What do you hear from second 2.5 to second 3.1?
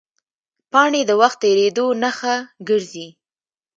ګرځي